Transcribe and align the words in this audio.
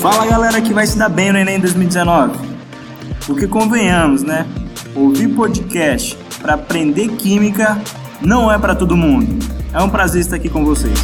Fala 0.00 0.26
galera 0.26 0.62
que 0.62 0.72
vai 0.72 0.86
se 0.86 0.96
dar 0.96 1.10
bem 1.10 1.30
no 1.30 1.38
Enem 1.38 1.60
2019. 1.60 2.38
Porque 3.26 3.46
convenhamos, 3.46 4.22
né? 4.22 4.46
Ouvir 4.94 5.28
podcast 5.28 6.16
para 6.40 6.54
aprender 6.54 7.08
química 7.16 7.78
não 8.22 8.50
é 8.50 8.58
para 8.58 8.74
todo 8.74 8.96
mundo. 8.96 9.44
É 9.74 9.82
um 9.82 9.90
prazer 9.90 10.22
estar 10.22 10.36
aqui 10.36 10.48
com 10.48 10.64
vocês. 10.64 10.98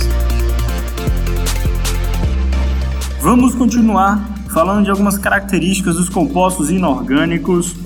Vamos 3.21 3.55
continuar 3.55 4.19
falando 4.51 4.85
de 4.85 4.91
algumas 4.91 5.19
características 5.19 5.97
dos 5.97 6.09
compostos 6.09 6.71
inorgânicos. 6.71 7.77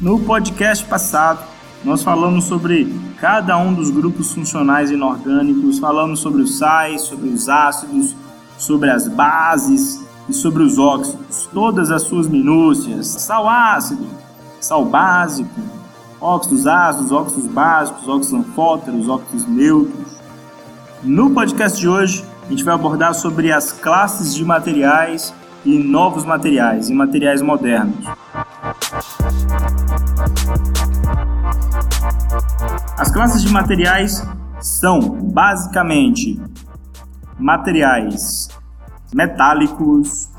No 0.00 0.20
podcast 0.20 0.84
passado, 0.84 1.40
nós 1.84 2.02
falamos 2.02 2.44
sobre 2.44 2.92
cada 3.20 3.56
um 3.56 3.72
dos 3.72 3.90
grupos 3.90 4.32
funcionais 4.32 4.90
inorgânicos, 4.90 5.78
falamos 5.78 6.20
sobre 6.20 6.42
os 6.42 6.58
sais, 6.58 7.02
sobre 7.02 7.28
os 7.28 7.48
ácidos, 7.48 8.14
sobre 8.58 8.90
as 8.90 9.06
bases 9.06 10.04
e 10.28 10.32
sobre 10.32 10.62
os 10.62 10.78
óxidos, 10.78 11.48
todas 11.52 11.90
as 11.90 12.02
suas 12.02 12.28
minúcias, 12.28 13.06
sal 13.06 13.48
ácido, 13.48 14.06
sal 14.60 14.84
básico, 14.84 15.60
óxidos 16.20 16.66
ácidos, 16.66 17.12
óxidos 17.12 17.46
básicos, 17.46 18.08
óxidos 18.08 18.40
anfóteros, 18.40 19.08
óxidos 19.08 19.46
neutros. 19.46 20.18
No 21.02 21.30
podcast 21.30 21.78
de 21.78 21.88
hoje, 21.88 22.24
a 22.44 22.50
gente 22.50 22.64
vai 22.64 22.74
abordar 22.74 23.14
sobre 23.14 23.52
as 23.52 23.70
classes 23.70 24.34
de 24.34 24.44
materiais 24.44 25.32
e 25.64 25.78
novos 25.78 26.24
materiais, 26.24 26.90
e 26.90 26.94
materiais 26.94 27.40
modernos. 27.40 28.04
As 32.96 33.10
classes 33.12 33.42
de 33.42 33.52
materiais 33.52 34.26
são 34.60 35.00
basicamente 35.00 36.40
materiais 37.38 38.48
metálicos. 39.14 40.30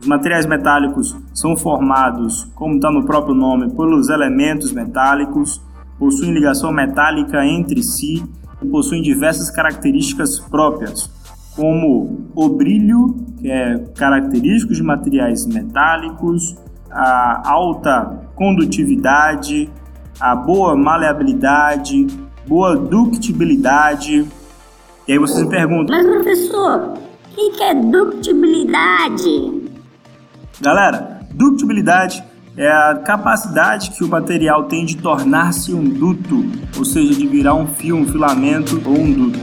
Os 0.00 0.06
materiais 0.06 0.46
metálicos 0.46 1.16
são 1.32 1.56
formados, 1.56 2.50
como 2.56 2.74
está 2.74 2.90
no 2.90 3.04
próprio 3.04 3.34
nome, 3.34 3.70
pelos 3.70 4.08
elementos 4.08 4.72
metálicos, 4.72 5.62
possuem 5.98 6.32
ligação 6.32 6.72
metálica 6.72 7.44
entre 7.46 7.82
si 7.82 8.24
e 8.60 8.66
possuem 8.66 9.00
diversas 9.00 9.48
características 9.50 10.40
próprias, 10.40 11.08
como 11.54 12.30
o 12.34 12.48
brilho, 12.48 13.14
que 13.38 13.48
é 13.48 13.78
característico 13.94 14.72
de 14.72 14.82
materiais 14.82 15.46
metálicos, 15.46 16.56
a 16.90 17.42
alta 17.48 18.28
condutividade, 18.34 19.70
a 20.18 20.34
boa 20.34 20.76
maleabilidade, 20.76 22.06
boa 22.46 22.76
ductibilidade. 22.76 24.26
E 25.06 25.12
aí 25.12 25.18
vocês 25.18 25.42
me 25.44 25.50
perguntam: 25.50 25.96
Mas 25.96 26.06
professor, 26.06 26.94
o 27.36 27.50
que 27.52 27.62
é 27.62 27.74
ductibilidade? 27.74 29.70
Galera, 30.60 31.20
ductibilidade 31.32 32.22
é 32.56 32.68
a 32.70 32.96
capacidade 32.96 33.92
que 33.92 34.04
o 34.04 34.08
material 34.08 34.64
tem 34.64 34.84
de 34.84 34.96
tornar-se 34.96 35.72
um 35.72 35.84
duto, 35.84 36.44
ou 36.76 36.84
seja, 36.84 37.14
de 37.14 37.26
virar 37.26 37.54
um 37.54 37.66
fio, 37.66 37.96
um 37.96 38.06
filamento 38.06 38.80
ou 38.84 38.98
um 38.98 39.12
duto. 39.12 39.38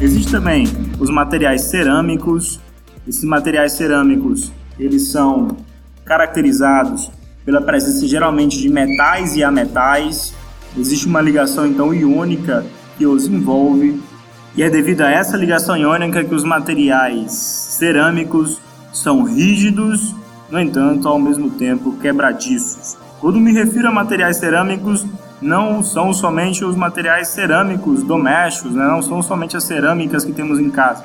Existem 0.00 0.32
também 0.32 0.66
os 0.98 1.10
materiais 1.10 1.62
cerâmicos. 1.62 2.60
Esses 3.06 3.24
materiais 3.24 3.72
cerâmicos, 3.72 4.52
eles 4.78 5.08
são 5.08 5.56
caracterizados 6.04 7.10
pela 7.44 7.60
presença 7.60 8.06
geralmente 8.06 8.58
de 8.58 8.68
metais 8.68 9.36
e 9.36 9.44
ametais. 9.44 10.34
Existe 10.76 11.06
uma 11.06 11.20
ligação 11.20 11.66
então 11.66 11.92
iônica 11.92 12.64
que 12.96 13.06
os 13.06 13.26
envolve 13.26 14.00
e 14.56 14.62
é 14.62 14.70
devido 14.70 15.02
a 15.02 15.10
essa 15.10 15.36
ligação 15.36 15.76
iônica 15.76 16.24
que 16.24 16.34
os 16.34 16.44
materiais 16.44 17.32
cerâmicos 17.32 18.60
são 18.92 19.24
rígidos, 19.24 20.14
no 20.48 20.60
entanto, 20.60 21.08
ao 21.08 21.18
mesmo 21.18 21.50
tempo 21.50 21.96
quebradiços. 21.98 22.96
Quando 23.20 23.40
me 23.40 23.52
refiro 23.52 23.88
a 23.88 23.92
materiais 23.92 24.36
cerâmicos, 24.36 25.04
não 25.42 25.82
são 25.82 26.14
somente 26.14 26.64
os 26.64 26.76
materiais 26.76 27.28
cerâmicos 27.28 28.02
domésticos, 28.02 28.72
né? 28.72 28.86
não 28.86 29.02
são 29.02 29.20
somente 29.22 29.56
as 29.56 29.64
cerâmicas 29.64 30.24
que 30.24 30.32
temos 30.32 30.58
em 30.58 30.70
casa. 30.70 31.04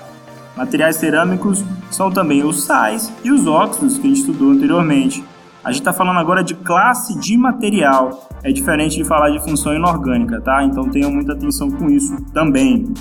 Materiais 0.59 0.97
cerâmicos 0.97 1.63
são 1.89 2.11
também 2.11 2.43
os 2.43 2.65
sais 2.65 3.13
e 3.23 3.31
os 3.31 3.47
óxidos 3.47 3.97
que 3.97 4.05
a 4.05 4.09
gente 4.09 4.19
estudou 4.19 4.51
anteriormente. 4.51 5.23
A 5.63 5.71
gente 5.71 5.79
está 5.79 5.93
falando 5.93 6.19
agora 6.19 6.43
de 6.43 6.53
classe 6.53 7.17
de 7.17 7.37
material, 7.37 8.27
é 8.43 8.51
diferente 8.51 8.97
de 8.97 9.05
falar 9.05 9.29
de 9.29 9.39
função 9.41 9.73
inorgânica, 9.73 10.41
tá? 10.41 10.61
Então 10.65 10.89
tenham 10.89 11.09
muita 11.11 11.31
atenção 11.31 11.71
com 11.71 11.89
isso 11.89 12.13
também. 12.33 12.93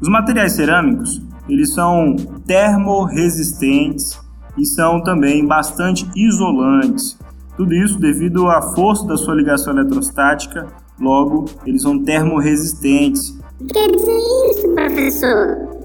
Os 0.00 0.08
materiais 0.08 0.52
cerâmicos, 0.52 1.20
eles 1.48 1.74
são 1.74 2.14
termorresistentes 2.46 4.16
e 4.56 4.64
são 4.64 5.02
também 5.02 5.44
bastante 5.44 6.08
isolantes. 6.14 7.18
Tudo 7.56 7.74
isso 7.74 7.98
devido 7.98 8.46
à 8.46 8.62
força 8.62 9.04
da 9.04 9.16
sua 9.16 9.34
ligação 9.34 9.76
eletrostática, 9.76 10.68
logo, 11.00 11.46
eles 11.66 11.82
são 11.82 11.98
termorresistentes. 12.04 13.30
O 13.60 13.64
que 13.66 13.74
quer 13.74 13.90
dizer 13.90 14.16
isso, 14.52 14.68
professor? 14.76 15.79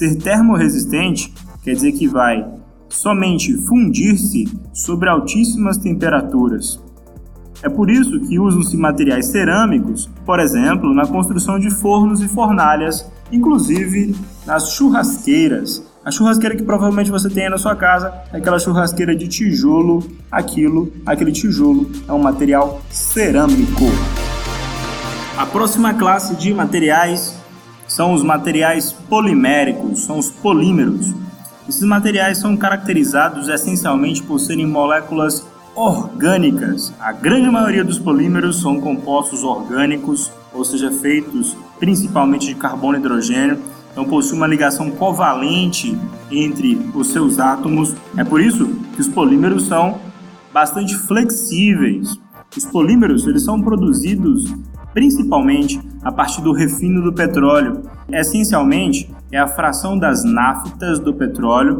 Ser 0.00 0.16
termorresistente 0.16 1.30
quer 1.62 1.74
dizer 1.74 1.92
que 1.92 2.08
vai 2.08 2.42
somente 2.88 3.52
fundir-se 3.66 4.48
sobre 4.72 5.10
altíssimas 5.10 5.76
temperaturas. 5.76 6.80
É 7.62 7.68
por 7.68 7.90
isso 7.90 8.18
que 8.20 8.38
usam-se 8.38 8.78
materiais 8.78 9.26
cerâmicos, 9.26 10.08
por 10.24 10.40
exemplo, 10.40 10.94
na 10.94 11.06
construção 11.06 11.58
de 11.58 11.70
fornos 11.70 12.22
e 12.22 12.28
fornalhas, 12.28 13.12
inclusive 13.30 14.16
nas 14.46 14.72
churrasqueiras. 14.72 15.84
A 16.02 16.10
churrasqueira 16.10 16.56
que 16.56 16.62
provavelmente 16.62 17.10
você 17.10 17.28
tem 17.28 17.50
na 17.50 17.58
sua 17.58 17.76
casa 17.76 18.10
é 18.32 18.38
aquela 18.38 18.58
churrasqueira 18.58 19.14
de 19.14 19.28
tijolo, 19.28 20.02
aquilo, 20.32 20.90
aquele 21.04 21.30
tijolo 21.30 21.90
é 22.08 22.12
um 22.14 22.22
material 22.22 22.80
cerâmico. 22.88 23.84
A 25.36 25.44
próxima 25.44 25.92
classe 25.92 26.34
de 26.36 26.54
materiais 26.54 27.38
são 27.90 28.12
os 28.12 28.22
materiais 28.22 28.92
poliméricos, 28.92 30.04
são 30.04 30.16
os 30.16 30.30
polímeros. 30.30 31.12
Esses 31.68 31.82
materiais 31.82 32.38
são 32.38 32.56
caracterizados 32.56 33.48
essencialmente 33.48 34.22
por 34.22 34.38
serem 34.38 34.64
moléculas 34.64 35.44
orgânicas. 35.74 36.94
A 37.00 37.10
grande 37.10 37.50
maioria 37.50 37.82
dos 37.82 37.98
polímeros 37.98 38.60
são 38.60 38.80
compostos 38.80 39.42
orgânicos, 39.42 40.30
ou 40.54 40.64
seja, 40.64 40.92
feitos 40.92 41.56
principalmente 41.80 42.46
de 42.46 42.54
carbono 42.54 42.96
e 42.96 43.00
hidrogênio, 43.00 43.58
então 43.90 44.04
possui 44.04 44.36
uma 44.36 44.46
ligação 44.46 44.88
covalente 44.92 45.98
entre 46.30 46.80
os 46.94 47.08
seus 47.08 47.40
átomos. 47.40 47.96
É 48.16 48.22
por 48.22 48.40
isso 48.40 48.68
que 48.94 49.00
os 49.00 49.08
polímeros 49.08 49.66
são 49.66 49.98
bastante 50.52 50.96
flexíveis. 50.96 52.16
Os 52.56 52.66
polímeros 52.66 53.26
eles 53.26 53.42
são 53.42 53.60
produzidos 53.60 54.44
principalmente 54.92 55.80
a 56.02 56.10
partir 56.10 56.42
do 56.42 56.52
refino 56.52 57.02
do 57.02 57.12
petróleo. 57.12 57.82
Essencialmente, 58.10 59.10
é 59.30 59.38
a 59.38 59.46
fração 59.46 59.98
das 59.98 60.24
naftas 60.24 60.98
do 60.98 61.14
petróleo 61.14 61.78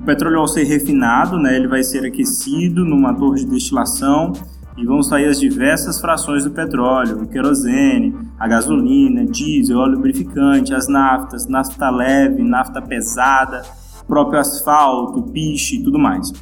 o 0.00 0.02
petróleo, 0.02 0.38
ao 0.38 0.48
ser 0.48 0.64
refinado, 0.64 1.38
né, 1.38 1.54
ele 1.54 1.68
vai 1.68 1.82
ser 1.82 2.06
aquecido 2.06 2.86
numa 2.86 3.12
torre 3.12 3.40
de 3.40 3.50
destilação 3.50 4.32
e 4.74 4.86
vão 4.86 5.02
sair 5.02 5.26
as 5.26 5.38
diversas 5.38 6.00
frações 6.00 6.42
do 6.42 6.50
petróleo, 6.50 7.22
o 7.22 7.26
querosene, 7.26 8.16
a 8.38 8.48
gasolina, 8.48 9.26
diesel, 9.26 9.78
óleo 9.78 9.96
lubrificante, 9.96 10.72
as 10.72 10.88
naftas, 10.88 11.46
nafta 11.46 11.90
leve, 11.90 12.42
nafta 12.42 12.80
pesada, 12.80 13.62
próprio 14.06 14.40
asfalto, 14.40 15.22
piche 15.24 15.76
e 15.76 15.82
tudo 15.82 15.98
mais. 15.98 16.32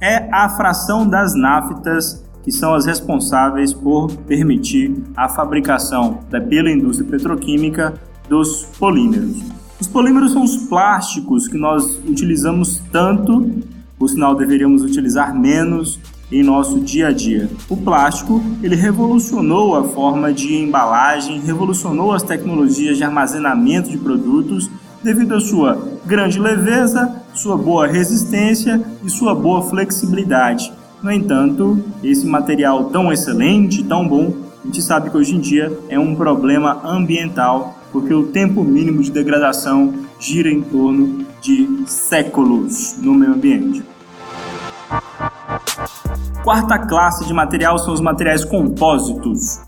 É 0.00 0.32
a 0.32 0.48
fração 0.50 1.04
das 1.04 1.34
naftas 1.34 2.24
que 2.42 2.52
são 2.52 2.74
as 2.74 2.86
responsáveis 2.86 3.72
por 3.72 4.10
permitir 4.26 4.94
a 5.16 5.28
fabricação 5.28 6.20
pela 6.48 6.70
indústria 6.70 7.08
petroquímica 7.08 7.94
dos 8.28 8.64
polímeros. 8.78 9.42
Os 9.80 9.86
polímeros 9.86 10.32
são 10.32 10.42
os 10.42 10.56
plásticos 10.56 11.48
que 11.48 11.56
nós 11.56 11.98
utilizamos 12.06 12.82
tanto, 12.92 13.50
por 13.98 14.08
sinal 14.08 14.34
deveríamos 14.34 14.82
utilizar 14.82 15.34
menos 15.34 15.98
em 16.30 16.42
nosso 16.42 16.80
dia 16.80 17.08
a 17.08 17.12
dia. 17.12 17.50
O 17.68 17.76
plástico, 17.76 18.40
ele 18.62 18.76
revolucionou 18.76 19.74
a 19.74 19.84
forma 19.84 20.32
de 20.32 20.54
embalagem, 20.54 21.40
revolucionou 21.40 22.12
as 22.12 22.22
tecnologias 22.22 22.96
de 22.96 23.04
armazenamento 23.04 23.90
de 23.90 23.98
produtos 23.98 24.70
devido 25.02 25.34
à 25.34 25.40
sua 25.40 25.82
grande 26.06 26.38
leveza, 26.38 27.22
sua 27.34 27.56
boa 27.56 27.86
resistência 27.86 28.80
e 29.04 29.10
sua 29.10 29.34
boa 29.34 29.62
flexibilidade. 29.62 30.72
No 31.02 31.10
entanto, 31.10 31.82
esse 32.04 32.26
material 32.26 32.84
tão 32.90 33.10
excelente, 33.10 33.82
tão 33.82 34.06
bom, 34.06 34.34
a 34.62 34.66
gente 34.66 34.82
sabe 34.82 35.08
que 35.08 35.16
hoje 35.16 35.34
em 35.34 35.40
dia 35.40 35.72
é 35.88 35.98
um 35.98 36.14
problema 36.14 36.78
ambiental 36.84 37.74
porque 37.90 38.12
o 38.12 38.28
tempo 38.28 38.62
mínimo 38.62 39.02
de 39.02 39.10
degradação 39.10 39.94
gira 40.18 40.50
em 40.50 40.60
torno 40.60 41.24
de 41.40 41.66
séculos 41.86 42.98
no 42.98 43.14
meio 43.14 43.32
ambiente. 43.32 43.82
Quarta 46.44 46.78
classe 46.78 47.26
de 47.26 47.32
material 47.32 47.78
são 47.78 47.94
os 47.94 48.00
materiais 48.00 48.44
compósitos. 48.44 49.60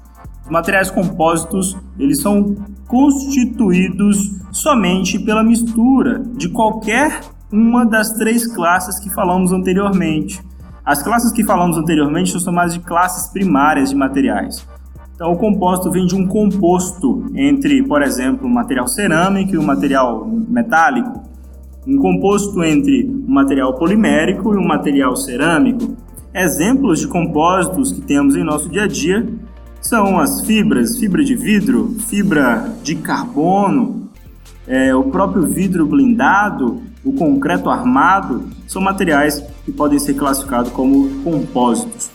Os 0.44 0.50
materiais 0.50 0.90
compósitos, 0.90 1.76
eles 1.99 2.20
são 2.20 2.55
constituídos 2.87 4.32
somente 4.50 5.19
pela 5.19 5.43
mistura 5.43 6.23
de 6.34 6.50
qualquer 6.50 7.20
uma 7.50 7.87
das 7.87 8.12
três 8.12 8.46
classes 8.46 8.99
que 8.99 9.08
falamos 9.08 9.50
anteriormente. 9.50 10.43
As 10.84 11.00
classes 11.00 11.31
que 11.31 11.44
falamos 11.44 11.76
anteriormente 11.76 12.32
são 12.32 12.40
chamadas 12.40 12.75
de 12.75 12.81
classes 12.81 13.29
primárias 13.32 13.90
de 13.90 13.96
materiais. 13.96 14.67
Então, 15.14 15.32
o 15.32 15.37
compósito 15.37 15.93
vem 15.93 16.06
de 16.06 16.17
um 16.17 16.26
composto 16.26 17.31
entre, 17.37 17.84
por 17.84 18.02
exemplo, 18.02 18.49
um 18.49 18.52
material 18.52 18.88
cerâmico 18.88 19.55
e 19.55 19.58
um 19.58 19.62
material 19.62 20.26
metálico, 20.26 21.23
um 21.87 21.96
composto 21.99 22.64
entre 22.64 23.08
um 23.08 23.32
material 23.32 23.75
polimérico 23.75 24.52
e 24.55 24.58
um 24.58 24.67
material 24.67 25.14
cerâmico. 25.14 25.96
Exemplos 26.34 26.99
de 26.99 27.06
compósitos 27.06 27.93
que 27.93 28.00
temos 28.00 28.34
em 28.34 28.43
nosso 28.43 28.69
dia 28.69 28.84
a 28.84 28.88
dia 28.88 29.29
são 29.81 30.19
as 30.19 30.40
fibras, 30.40 30.99
fibra 30.99 31.23
de 31.23 31.37
vidro, 31.37 31.94
fibra 32.08 32.73
de 32.82 32.96
carbono, 32.96 34.08
é, 34.67 34.93
o 34.94 35.05
próprio 35.05 35.46
vidro 35.46 35.87
blindado, 35.87 36.82
o 37.05 37.12
concreto 37.12 37.70
armado, 37.70 38.44
são 38.73 38.81
materiais 38.81 39.45
que 39.67 39.71
podem 39.71 39.99
ser 39.99 40.15
classificados 40.15 40.73
como 40.73 41.23
compósitos. 41.23 42.11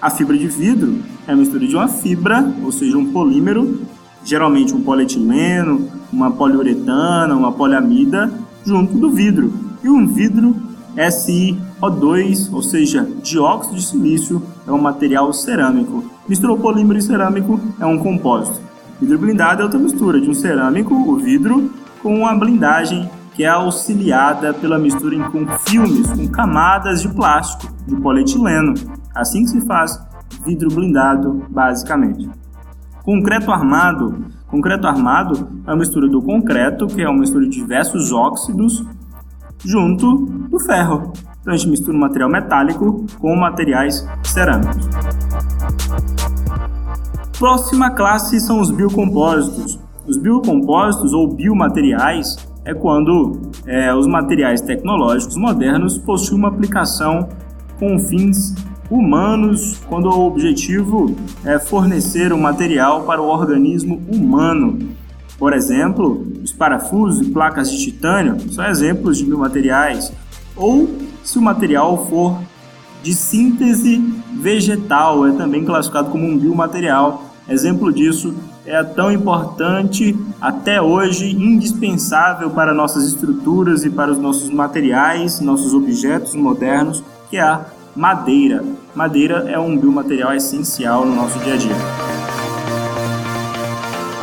A 0.00 0.10
fibra 0.10 0.36
de 0.36 0.46
vidro 0.46 0.98
é 1.26 1.32
a 1.32 1.36
mistura 1.36 1.66
de 1.66 1.74
uma 1.74 1.88
fibra, 1.88 2.46
ou 2.62 2.70
seja, 2.70 2.98
um 2.98 3.10
polímero, 3.10 3.80
geralmente 4.22 4.74
um 4.74 4.82
polietileno, 4.82 5.88
uma 6.12 6.30
poliuretana, 6.30 7.34
uma 7.34 7.50
poliamida, 7.50 8.30
junto 8.66 8.98
do 8.98 9.10
vidro. 9.10 9.50
E 9.82 9.88
um 9.88 10.06
vidro 10.06 10.54
SiO2, 10.94 12.52
ou 12.52 12.62
seja, 12.62 13.08
dióxido 13.22 13.76
de 13.76 13.82
silício, 13.82 14.42
é 14.66 14.70
um 14.70 14.78
material 14.78 15.32
cerâmico. 15.32 16.04
Misturou 16.28 16.58
polímero 16.58 16.98
e 16.98 17.02
cerâmico 17.02 17.58
é 17.80 17.86
um 17.86 17.98
compósito. 17.98 18.60
Vidro 19.00 19.18
blindado 19.18 19.62
é 19.62 19.64
outra 19.64 19.80
mistura 19.80 20.20
de 20.20 20.28
um 20.28 20.34
cerâmico, 20.34 20.94
o 20.94 21.16
vidro, 21.16 21.70
com 22.02 22.14
uma 22.14 22.34
blindagem 22.34 23.08
que 23.34 23.44
é 23.44 23.48
auxiliada 23.48 24.54
pela 24.54 24.78
mistura 24.78 25.16
com 25.30 25.46
filmes, 25.66 26.10
com 26.12 26.28
camadas 26.28 27.02
de 27.02 27.08
plástico, 27.08 27.72
de 27.86 27.96
polietileno. 27.96 28.74
Assim 29.14 29.42
que 29.42 29.50
se 29.50 29.60
faz 29.66 29.98
vidro 30.44 30.68
blindado, 30.68 31.44
basicamente. 31.50 32.30
Concreto 33.02 33.50
armado. 33.50 34.24
Concreto 34.46 34.86
armado 34.86 35.48
é 35.66 35.72
a 35.72 35.76
mistura 35.76 36.08
do 36.08 36.22
concreto, 36.22 36.86
que 36.86 37.02
é 37.02 37.08
uma 37.08 37.20
mistura 37.20 37.44
de 37.44 37.50
diversos 37.50 38.12
óxidos, 38.12 38.84
junto 39.64 40.26
do 40.48 40.58
ferro. 40.60 41.12
Então 41.40 41.52
a 41.52 41.56
gente 41.56 41.70
mistura 41.70 41.96
um 41.96 42.00
material 42.00 42.30
metálico 42.30 43.04
com 43.18 43.34
materiais 43.36 44.06
cerâmicos. 44.22 44.88
Próxima 47.38 47.90
classe 47.90 48.40
são 48.40 48.60
os 48.60 48.70
biocompósitos. 48.70 49.78
Os 50.06 50.16
biocompósitos 50.16 51.12
ou 51.12 51.34
biomateriais 51.34 52.36
é 52.64 52.72
quando 52.72 53.50
é, 53.66 53.94
os 53.94 54.06
materiais 54.06 54.60
tecnológicos 54.60 55.36
modernos 55.36 55.98
possuem 55.98 56.38
uma 56.38 56.48
aplicação 56.48 57.28
com 57.78 57.98
fins 57.98 58.54
humanos, 58.90 59.80
quando 59.88 60.06
o 60.06 60.26
objetivo 60.26 61.14
é 61.44 61.58
fornecer 61.58 62.32
um 62.32 62.40
material 62.40 63.02
para 63.02 63.20
o 63.20 63.26
organismo 63.26 64.00
humano. 64.08 64.90
Por 65.38 65.52
exemplo, 65.52 66.26
os 66.42 66.52
parafusos 66.52 67.26
e 67.26 67.30
placas 67.30 67.70
de 67.70 67.78
titânio 67.78 68.38
são 68.52 68.64
exemplos 68.64 69.18
de 69.18 69.24
biomateriais, 69.24 70.12
ou 70.56 70.88
se 71.22 71.38
o 71.38 71.42
material 71.42 72.06
for 72.06 72.38
de 73.02 73.12
síntese 73.14 73.98
vegetal, 74.40 75.26
é 75.26 75.32
também 75.32 75.64
classificado 75.64 76.10
como 76.10 76.24
um 76.24 76.38
biomaterial. 76.38 77.24
Exemplo 77.48 77.92
disso 77.92 78.34
é 78.66 78.82
tão 78.82 79.12
importante 79.12 80.16
até 80.40 80.80
hoje, 80.80 81.30
indispensável 81.30 82.50
para 82.50 82.72
nossas 82.72 83.04
estruturas 83.04 83.84
e 83.84 83.90
para 83.90 84.10
os 84.10 84.18
nossos 84.18 84.48
materiais, 84.48 85.40
nossos 85.40 85.74
objetos 85.74 86.34
modernos, 86.34 87.04
que 87.28 87.36
é 87.36 87.42
a 87.42 87.66
madeira. 87.94 88.64
Madeira 88.94 89.50
é 89.50 89.58
um 89.58 89.76
biomaterial 89.76 90.34
essencial 90.34 91.04
no 91.04 91.14
nosso 91.14 91.38
dia 91.40 91.54
a 91.54 91.56
dia. 91.56 91.76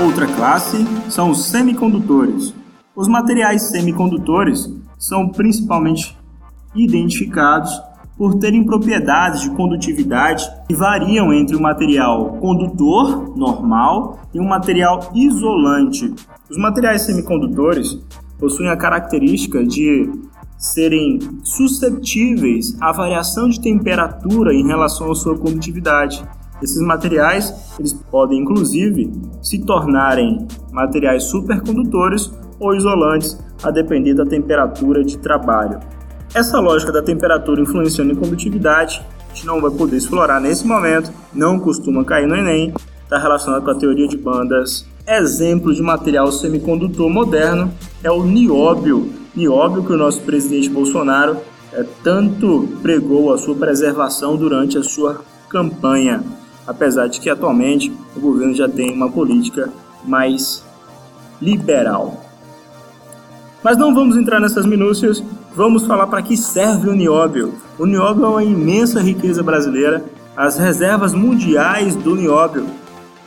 Outra 0.04 0.26
classe 0.26 0.88
são 1.10 1.30
os 1.30 1.46
semicondutores. 1.46 2.54
Os 2.96 3.08
materiais 3.08 3.64
semicondutores 3.64 4.68
são 4.98 5.30
principalmente 5.30 6.18
identificados 6.76 7.80
por 8.22 8.36
terem 8.36 8.64
propriedades 8.64 9.42
de 9.42 9.50
condutividade 9.50 10.48
que 10.68 10.76
variam 10.76 11.34
entre 11.34 11.56
o 11.56 11.60
material 11.60 12.34
condutor 12.34 13.36
normal 13.36 14.20
e 14.32 14.40
um 14.40 14.48
material 14.48 15.10
isolante. 15.16 16.14
Os 16.48 16.56
materiais 16.56 17.02
semicondutores 17.02 18.00
possuem 18.40 18.70
a 18.70 18.78
característica 18.78 19.66
de 19.66 20.08
serem 20.56 21.18
susceptíveis 21.44 22.78
à 22.80 22.92
variação 22.92 23.50
de 23.50 23.60
temperatura 23.60 24.54
em 24.54 24.68
relação 24.68 25.12
à 25.12 25.16
sua 25.16 25.36
condutividade. 25.36 26.24
Esses 26.62 26.80
materiais 26.86 27.74
eles 27.80 27.92
podem 28.12 28.40
inclusive 28.40 29.12
se 29.42 29.66
tornarem 29.66 30.48
materiais 30.72 31.24
supercondutores 31.24 32.32
ou 32.60 32.76
isolantes 32.76 33.36
a 33.64 33.72
depender 33.72 34.14
da 34.14 34.28
temperatura 34.28 35.04
de 35.04 35.18
trabalho. 35.18 35.80
Essa 36.34 36.60
lógica 36.60 36.94
da 36.94 37.02
temperatura 37.02 37.62
influenciando 37.62 38.14
em 38.14 38.16
condutividade 38.16 39.02
a 39.32 39.34
gente 39.34 39.46
não 39.46 39.62
vai 39.62 39.72
poder 39.72 39.96
explorar 39.96 40.42
nesse 40.42 40.68
momento, 40.68 41.12
não 41.34 41.58
costuma 41.58 42.04
cair 42.04 42.28
no 42.28 42.36
Enem, 42.36 42.74
está 43.04 43.18
relacionado 43.18 43.64
com 43.64 43.72
a 43.72 43.76
teoria 43.76 44.08
de 44.08 44.18
bandas. 44.18 44.86
Exemplo 45.08 45.74
de 45.74 45.82
material 45.82 46.30
semicondutor 46.32 47.10
moderno 47.10 47.74
é 48.04 48.12
o 48.12 48.24
nióbio, 48.24 49.10
nióbio 49.34 49.84
que 49.84 49.94
o 49.94 49.98
nosso 49.98 50.22
presidente 50.22 50.70
Bolsonaro 50.70 51.38
é, 51.72 51.86
tanto 52.04 52.68
pregou 52.82 53.34
a 53.34 53.38
sua 53.38 53.56
preservação 53.56 54.36
durante 54.36 54.78
a 54.78 54.84
sua 54.84 55.22
campanha, 55.50 56.22
apesar 56.68 57.08
de 57.08 57.22
que 57.22 57.30
atualmente 57.30 57.92
o 58.16 58.20
governo 58.20 58.54
já 58.54 58.68
tem 58.68 58.94
uma 58.94 59.10
política 59.10 59.70
mais 60.04 60.64
liberal. 61.42 62.22
Mas 63.64 63.78
não 63.78 63.94
vamos 63.94 64.18
entrar 64.18 64.40
nessas 64.40 64.66
minúcias, 64.66 65.24
vamos 65.56 65.86
falar 65.86 66.08
para 66.08 66.22
que 66.22 66.36
serve 66.36 66.90
o 66.90 66.96
nióbio. 66.96 67.54
O 67.78 67.86
nióbio 67.86 68.26
é 68.26 68.30
uma 68.30 68.44
imensa 68.44 69.00
riqueza 69.00 69.44
brasileira, 69.44 70.04
as 70.36 70.58
reservas 70.58 71.14
mundiais 71.14 71.96
do 71.96 72.16
nióbio. 72.16 72.66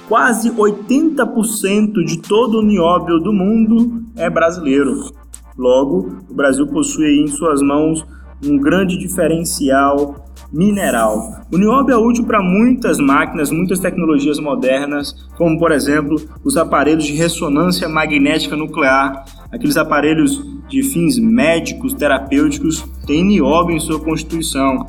Quase 0.08 0.50
80% 0.50 2.04
de 2.04 2.18
todo 2.18 2.58
o 2.58 2.62
nióbio 2.62 3.20
do 3.20 3.32
mundo 3.32 4.02
é 4.16 4.28
brasileiro. 4.28 5.12
Logo, 5.56 6.18
o 6.28 6.34
Brasil 6.34 6.66
possui 6.66 7.22
em 7.22 7.28
suas 7.28 7.62
mãos 7.62 8.04
um 8.44 8.58
grande 8.58 8.98
diferencial 8.98 10.24
mineral. 10.52 11.42
O 11.52 11.56
nióbio 11.56 11.94
é 11.94 11.96
útil 11.96 12.24
para 12.24 12.42
muitas 12.42 12.98
máquinas, 12.98 13.50
muitas 13.50 13.78
tecnologias 13.78 14.38
modernas, 14.38 15.28
como 15.36 15.58
por 15.58 15.72
exemplo 15.72 16.16
os 16.44 16.56
aparelhos 16.56 17.04
de 17.04 17.12
ressonância 17.12 17.88
magnética 17.88 18.56
nuclear, 18.56 19.24
aqueles 19.54 19.76
aparelhos 19.76 20.44
de 20.68 20.82
fins 20.82 21.16
médicos, 21.18 21.94
terapêuticos, 21.94 22.84
têm 23.06 23.24
nióbio 23.24 23.76
em 23.76 23.80
sua 23.80 24.00
constituição. 24.00 24.86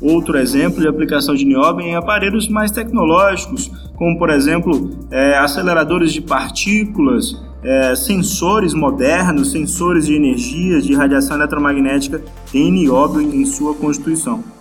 Outro 0.00 0.38
exemplo 0.38 0.80
de 0.80 0.88
aplicação 0.88 1.34
de 1.34 1.44
nióbio 1.44 1.84
é 1.84 1.90
em 1.90 1.96
aparelhos 1.96 2.48
mais 2.48 2.70
tecnológicos, 2.70 3.70
como 3.94 4.18
por 4.18 4.30
exemplo 4.30 4.90
é, 5.10 5.36
aceleradores 5.38 6.12
de 6.12 6.22
partículas, 6.22 7.42
é, 7.62 7.94
sensores 7.94 8.72
modernos, 8.72 9.52
sensores 9.52 10.06
de 10.06 10.14
energia, 10.14 10.80
de 10.80 10.94
radiação 10.94 11.36
eletromagnética, 11.36 12.22
têm 12.50 12.72
nióbio 12.72 13.20
em 13.20 13.44
sua 13.44 13.74
constituição. 13.74 14.55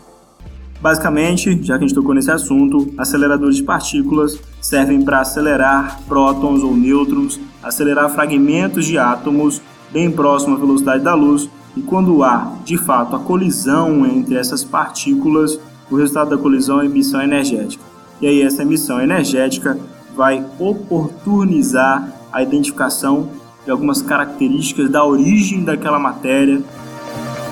Basicamente, 0.85 1.63
já 1.63 1.79
que 1.79 1.83
a 1.83 1.87
gente 1.87 1.95
tocou 1.95 2.13
nesse 2.13 2.29
assunto, 2.29 2.93
aceleradores 2.95 3.55
de 3.55 3.63
partículas 3.63 4.39
servem 4.61 5.01
para 5.01 5.19
acelerar 5.19 5.99
prótons 6.07 6.61
ou 6.61 6.77
nêutrons, 6.77 7.39
acelerar 7.63 8.07
fragmentos 8.11 8.85
de 8.85 8.95
átomos 8.95 9.59
bem 9.91 10.11
próximo 10.11 10.55
à 10.55 10.59
velocidade 10.59 11.03
da 11.03 11.15
luz, 11.15 11.49
e 11.75 11.81
quando 11.81 12.23
há, 12.23 12.53
de 12.63 12.77
fato, 12.77 13.15
a 13.15 13.19
colisão 13.19 14.05
entre 14.05 14.35
essas 14.35 14.63
partículas, 14.63 15.59
o 15.89 15.95
resultado 15.95 16.29
da 16.29 16.37
colisão 16.37 16.79
é 16.79 16.85
emissão 16.85 17.19
energética. 17.19 17.83
E 18.21 18.27
aí 18.27 18.43
essa 18.43 18.61
emissão 18.61 19.01
energética 19.01 19.79
vai 20.15 20.45
oportunizar 20.59 22.13
a 22.31 22.43
identificação 22.43 23.29
de 23.65 23.71
algumas 23.71 24.03
características 24.03 24.87
da 24.87 25.03
origem 25.03 25.63
daquela 25.63 25.97
matéria 25.97 26.61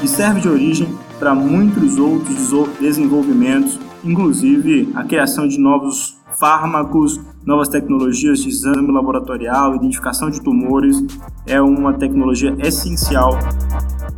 e 0.03 0.07
serve 0.07 0.39
de 0.39 0.47
origem 0.47 0.87
para 1.23 1.33
muitos 1.33 1.97
outros 1.97 2.51
desenvolvimentos, 2.81 3.79
inclusive 4.03 4.91
a 4.93 5.05
criação 5.05 5.47
de 5.47 5.57
novos 5.57 6.17
fármacos, 6.37 7.17
novas 7.45 7.69
tecnologias 7.69 8.39
de 8.39 8.49
exame 8.49 8.91
laboratorial, 8.91 9.73
identificação 9.73 10.29
de 10.29 10.41
tumores, 10.41 11.01
é 11.47 11.61
uma 11.61 11.93
tecnologia 11.93 12.53
essencial. 12.59 13.39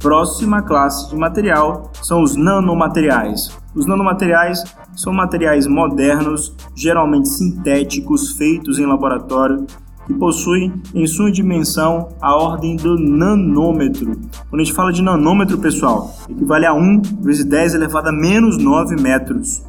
Próxima 0.02 0.64
classe 0.64 1.08
de 1.12 1.16
material 1.16 1.92
são 2.02 2.24
os 2.24 2.36
nanomateriais. 2.36 3.56
Os 3.76 3.86
nanomateriais 3.86 4.64
são 4.96 5.14
materiais 5.14 5.68
modernos, 5.68 6.56
geralmente 6.76 7.30
sintéticos, 7.30 8.32
feitos 8.32 8.80
em 8.80 8.86
laboratório, 8.88 9.68
que 10.06 10.14
possuem 10.14 10.74
em 10.94 11.06
sua 11.08 11.32
dimensão 11.32 12.10
a 12.22 12.36
ordem 12.36 12.76
do 12.76 12.98
nanômetro. 12.98 14.20
Quando 14.50 14.62
a 14.62 14.64
gente 14.64 14.74
fala 14.74 14.92
de 14.92 15.02
nanômetro, 15.02 15.58
pessoal, 15.58 16.14
equivale 16.30 16.66
a 16.66 16.74
1 16.74 17.02
vezes 17.22 17.46
10 17.46 17.76
elevado 17.76 18.10
a 18.10 18.12
menos 18.12 18.58
9 18.58 18.96
metros. 19.02 19.64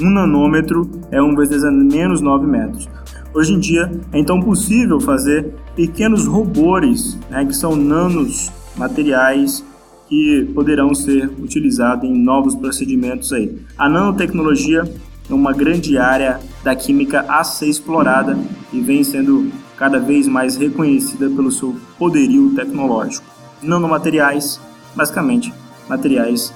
Um 0.00 0.10
nanômetro 0.10 0.88
é 1.10 1.20
1 1.20 1.34
vezes 1.34 1.62
10 1.62 1.64
a 1.64 1.70
menos 1.70 2.20
9 2.20 2.46
metros. 2.46 2.88
Hoje 3.34 3.52
em 3.52 3.58
dia 3.58 3.90
é 4.12 4.18
então 4.18 4.40
possível 4.40 5.00
fazer 5.00 5.54
pequenos 5.76 6.26
robôs, 6.26 7.18
né, 7.30 7.44
que 7.44 7.54
são 7.54 7.76
nanos 7.76 8.50
materiais 8.76 9.64
que 10.08 10.50
poderão 10.54 10.94
ser 10.94 11.30
utilizados 11.38 12.08
em 12.08 12.16
novos 12.16 12.54
procedimentos 12.54 13.32
aí. 13.32 13.58
A 13.76 13.88
nanotecnologia 13.88 14.90
é 15.28 15.34
uma 15.34 15.52
grande 15.52 15.98
área 15.98 16.40
da 16.64 16.74
química 16.74 17.26
a 17.28 17.44
ser 17.44 17.66
explorada 17.66 18.38
e 18.72 18.80
vem 18.80 19.04
sendo 19.04 19.52
cada 19.78 19.98
vez 19.98 20.26
mais 20.26 20.56
reconhecida 20.56 21.30
pelo 21.30 21.50
seu 21.50 21.76
poderio 21.98 22.54
tecnológico. 22.54 23.24
Nanomateriais, 23.62 24.60
basicamente 24.94 25.52
materiais 25.88 26.52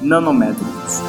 nanométricos. 0.00 1.02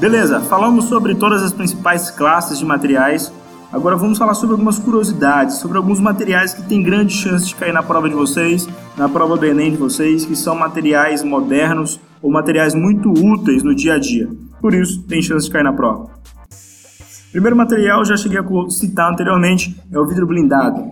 Beleza, 0.00 0.40
falamos 0.40 0.86
sobre 0.86 1.14
todas 1.14 1.42
as 1.42 1.52
principais 1.52 2.10
classes 2.10 2.58
de 2.58 2.64
materiais. 2.64 3.32
Agora 3.72 3.96
vamos 3.96 4.18
falar 4.18 4.34
sobre 4.34 4.54
algumas 4.54 4.78
curiosidades, 4.78 5.58
sobre 5.58 5.78
alguns 5.78 6.00
materiais 6.00 6.52
que 6.52 6.62
têm 6.62 6.82
grande 6.82 7.14
chance 7.14 7.46
de 7.46 7.54
cair 7.54 7.72
na 7.72 7.82
prova 7.82 8.08
de 8.08 8.14
vocês, 8.14 8.68
na 8.96 9.08
prova 9.08 9.36
do 9.36 9.46
Enem 9.46 9.70
de 9.70 9.76
vocês, 9.76 10.26
que 10.26 10.34
são 10.34 10.56
materiais 10.56 11.22
modernos 11.22 12.00
ou 12.20 12.30
materiais 12.30 12.74
muito 12.74 13.10
úteis 13.10 13.62
no 13.62 13.74
dia 13.74 13.94
a 13.94 13.98
dia. 13.98 14.28
Por 14.60 14.74
isso, 14.74 15.02
tem 15.04 15.22
chance 15.22 15.46
de 15.46 15.52
cair 15.52 15.64
na 15.64 15.72
prova. 15.72 16.10
Primeiro 17.32 17.56
material, 17.56 18.04
já 18.04 18.14
cheguei 18.14 18.38
a 18.38 18.70
citar 18.70 19.10
anteriormente, 19.10 19.74
é 19.90 19.98
o 19.98 20.06
vidro 20.06 20.26
blindado. 20.26 20.90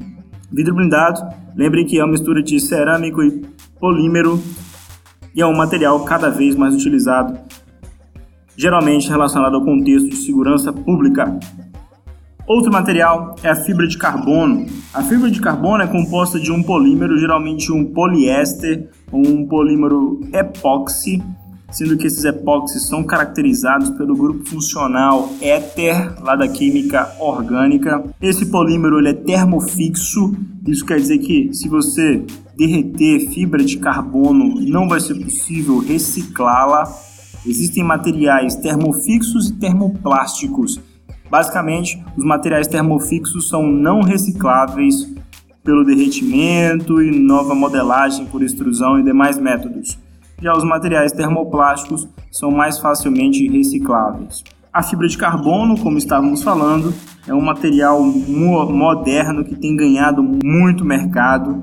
vidro 0.50 0.74
blindado, 0.74 1.20
lembrem 1.54 1.84
que 1.84 1.98
é 1.98 2.02
uma 2.02 2.12
mistura 2.12 2.42
de 2.42 2.58
cerâmico 2.58 3.22
e 3.22 3.44
polímero 3.78 4.42
e 5.34 5.42
é 5.42 5.46
um 5.46 5.54
material 5.54 6.02
cada 6.02 6.30
vez 6.30 6.56
mais 6.56 6.74
utilizado, 6.74 7.38
geralmente 8.56 9.06
relacionado 9.06 9.56
ao 9.56 9.62
contexto 9.62 10.08
de 10.08 10.16
segurança 10.16 10.72
pública. 10.72 11.38
Outro 12.46 12.72
material 12.72 13.36
é 13.42 13.50
a 13.50 13.54
fibra 13.54 13.86
de 13.86 13.98
carbono. 13.98 14.64
A 14.94 15.02
fibra 15.02 15.30
de 15.30 15.42
carbono 15.42 15.82
é 15.82 15.86
composta 15.86 16.40
de 16.40 16.50
um 16.50 16.62
polímero, 16.62 17.18
geralmente 17.18 17.70
um 17.70 17.84
poliéster 17.84 18.88
ou 19.12 19.20
um 19.20 19.46
polímero 19.46 20.20
epóxi, 20.32 21.22
sendo 21.72 21.96
que 21.96 22.06
esses 22.06 22.24
epóxis 22.24 22.86
são 22.86 23.02
caracterizados 23.02 23.90
pelo 23.90 24.14
grupo 24.14 24.48
funcional 24.48 25.30
éter, 25.40 26.22
lá 26.22 26.36
da 26.36 26.46
química 26.46 27.16
orgânica. 27.18 28.04
Esse 28.20 28.46
polímero 28.46 28.98
ele 28.98 29.08
é 29.08 29.14
termofixo, 29.14 30.34
isso 30.66 30.84
quer 30.84 31.00
dizer 31.00 31.18
que 31.18 31.52
se 31.52 31.68
você 31.68 32.24
derreter 32.56 33.30
fibra 33.30 33.64
de 33.64 33.78
carbono, 33.78 34.60
não 34.60 34.88
vai 34.88 35.00
ser 35.00 35.14
possível 35.14 35.78
reciclá-la. 35.78 36.84
Existem 37.44 37.82
materiais 37.82 38.54
termofixos 38.54 39.48
e 39.48 39.54
termoplásticos. 39.54 40.78
Basicamente, 41.28 42.00
os 42.16 42.24
materiais 42.24 42.68
termofixos 42.68 43.48
são 43.48 43.66
não 43.66 44.02
recicláveis 44.02 45.10
pelo 45.64 45.84
derretimento 45.84 47.00
e 47.00 47.10
nova 47.10 47.54
modelagem 47.54 48.26
por 48.26 48.42
extrusão 48.42 48.98
e 48.98 49.02
demais 49.02 49.38
métodos. 49.38 49.98
Já 50.42 50.56
os 50.56 50.64
materiais 50.64 51.12
termoplásticos 51.12 52.08
são 52.28 52.50
mais 52.50 52.76
facilmente 52.76 53.48
recicláveis. 53.48 54.42
A 54.72 54.82
fibra 54.82 55.06
de 55.06 55.16
carbono, 55.16 55.78
como 55.78 55.96
estávamos 55.96 56.42
falando, 56.42 56.92
é 57.28 57.32
um 57.32 57.40
material 57.40 58.02
moderno 58.02 59.44
que 59.44 59.54
tem 59.54 59.76
ganhado 59.76 60.20
muito 60.44 60.84
mercado, 60.84 61.62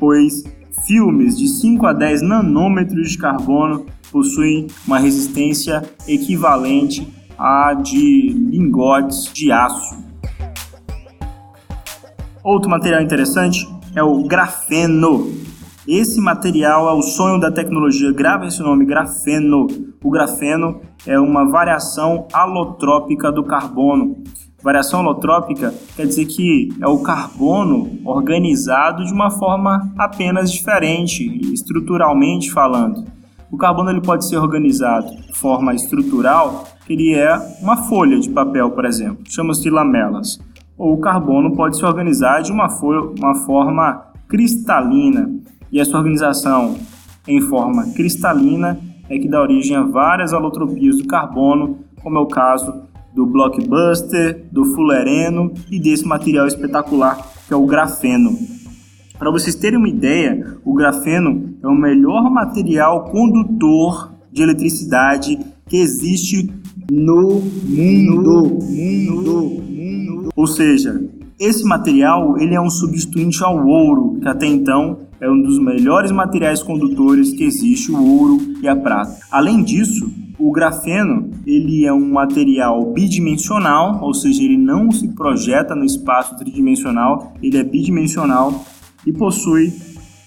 pois 0.00 0.42
filmes 0.84 1.38
de 1.38 1.46
5 1.46 1.86
a 1.86 1.92
10 1.92 2.22
nanômetros 2.22 3.12
de 3.12 3.18
carbono 3.18 3.86
possuem 4.10 4.66
uma 4.84 4.98
resistência 4.98 5.84
equivalente 6.08 7.06
à 7.38 7.74
de 7.74 8.34
lingotes 8.50 9.32
de 9.32 9.52
aço. 9.52 10.04
Outro 12.42 12.68
material 12.68 13.02
interessante 13.02 13.68
é 13.94 14.02
o 14.02 14.24
grafeno. 14.24 15.32
Esse 15.86 16.20
material 16.20 16.88
é 16.88 16.92
o 16.92 17.02
sonho 17.02 17.38
da 17.38 17.48
tecnologia. 17.48 18.12
Grava 18.12 18.46
esse 18.46 18.60
nome, 18.60 18.84
grafeno. 18.84 19.68
O 20.02 20.10
grafeno 20.10 20.80
é 21.06 21.18
uma 21.18 21.48
variação 21.48 22.26
alotrópica 22.32 23.30
do 23.30 23.44
carbono. 23.44 24.16
Variação 24.60 24.98
alotrópica 24.98 25.72
quer 25.94 26.06
dizer 26.06 26.26
que 26.26 26.70
é 26.82 26.88
o 26.88 26.98
carbono 26.98 28.00
organizado 28.04 29.04
de 29.04 29.12
uma 29.12 29.30
forma 29.30 29.92
apenas 29.96 30.50
diferente, 30.50 31.24
estruturalmente 31.52 32.50
falando. 32.50 33.04
O 33.48 33.56
carbono 33.56 33.90
ele 33.90 34.00
pode 34.00 34.26
ser 34.26 34.38
organizado 34.38 35.08
de 35.14 35.38
forma 35.38 35.72
estrutural, 35.72 36.64
que 36.84 36.94
ele 36.94 37.14
é 37.14 37.32
uma 37.62 37.76
folha 37.76 38.18
de 38.18 38.28
papel, 38.28 38.72
por 38.72 38.84
exemplo, 38.84 39.22
chama-se 39.28 39.70
lamelas. 39.70 40.40
Ou 40.76 40.94
o 40.94 41.00
carbono 41.00 41.54
pode 41.54 41.76
se 41.76 41.84
organizar 41.84 42.42
de 42.42 42.50
uma, 42.50 42.66
uma 43.16 43.34
forma 43.36 44.02
cristalina, 44.28 45.30
e 45.70 45.80
essa 45.80 45.96
organização 45.96 46.76
em 47.26 47.40
forma 47.40 47.92
cristalina 47.92 48.78
é 49.08 49.18
que 49.18 49.28
dá 49.28 49.40
origem 49.40 49.76
a 49.76 49.82
várias 49.82 50.32
alotropias 50.32 50.98
do 50.98 51.06
carbono, 51.06 51.78
como 52.02 52.18
é 52.18 52.20
o 52.20 52.26
caso 52.26 52.72
do 53.14 53.26
blockbuster, 53.26 54.44
do 54.52 54.64
fullereno 54.74 55.52
e 55.70 55.80
desse 55.80 56.06
material 56.06 56.46
espetacular 56.46 57.16
que 57.46 57.54
é 57.54 57.56
o 57.56 57.66
grafeno. 57.66 58.36
Para 59.18 59.30
vocês 59.30 59.54
terem 59.54 59.78
uma 59.78 59.88
ideia, 59.88 60.58
o 60.64 60.74
grafeno 60.74 61.54
é 61.62 61.66
o 61.66 61.74
melhor 61.74 62.30
material 62.30 63.04
condutor 63.04 64.12
de 64.30 64.42
eletricidade 64.42 65.38
que 65.66 65.76
existe 65.78 66.50
no 66.90 67.40
mundo. 67.40 68.60
mundo, 68.60 69.62
mundo. 69.62 70.28
Ou 70.36 70.46
seja, 70.46 71.02
esse 71.38 71.64
material 71.64 72.38
ele 72.38 72.54
é 72.54 72.60
um 72.60 72.70
substituinte 72.70 73.42
ao 73.44 73.66
ouro, 73.66 74.18
que 74.20 74.28
até 74.28 74.46
então 74.46 75.00
é 75.20 75.30
um 75.30 75.40
dos 75.40 75.58
melhores 75.58 76.10
materiais 76.10 76.62
condutores 76.62 77.32
que 77.32 77.44
existe, 77.44 77.90
o 77.90 78.02
ouro 78.02 78.38
e 78.62 78.68
a 78.68 78.76
prata. 78.76 79.18
Além 79.30 79.62
disso, 79.62 80.10
o 80.38 80.50
grafeno 80.50 81.30
ele 81.46 81.86
é 81.86 81.92
um 81.92 82.12
material 82.12 82.92
bidimensional, 82.92 84.02
ou 84.02 84.12
seja, 84.12 84.42
ele 84.42 84.58
não 84.58 84.90
se 84.90 85.08
projeta 85.08 85.74
no 85.74 85.84
espaço 85.84 86.36
tridimensional, 86.36 87.34
ele 87.42 87.56
é 87.56 87.64
bidimensional 87.64 88.64
e 89.06 89.12
possui 89.12 89.72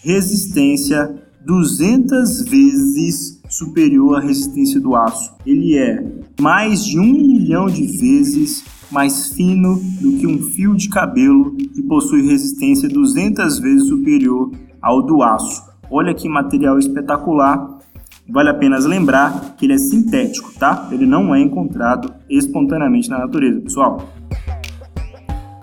resistência 0.04 1.16
200 1.46 2.46
vezes 2.46 3.42
superior 3.50 4.18
à 4.18 4.20
resistência 4.22 4.80
do 4.80 4.96
aço. 4.96 5.34
Ele 5.46 5.76
é 5.78 6.04
mais 6.40 6.86
de 6.86 7.00
um 7.00 7.12
milhão 7.12 7.68
de 7.68 7.86
vezes 7.86 8.64
mais 8.92 9.34
fino 9.34 9.76
do 10.02 10.18
que 10.18 10.28
um 10.28 10.42
fio 10.42 10.76
de 10.76 10.90
cabelo 10.90 11.56
e 11.58 11.82
possui 11.84 12.26
resistência 12.26 12.90
200 12.90 13.60
vezes 13.60 13.88
superior 13.88 14.52
ao 14.82 15.02
do 15.02 15.22
aço. 15.22 15.64
Olha 15.90 16.14
que 16.14 16.28
material 16.30 16.78
espetacular. 16.78 17.80
Vale 18.28 18.50
a 18.50 18.54
pena 18.54 18.78
lembrar 18.80 19.56
que 19.58 19.66
ele 19.66 19.74
é 19.74 19.78
sintético, 19.78 20.54
tá? 20.60 20.88
Ele 20.92 21.06
não 21.06 21.34
é 21.34 21.42
encontrado 21.42 22.14
espontaneamente 22.30 23.10
na 23.10 23.20
natureza, 23.20 23.60
pessoal. 23.60 24.08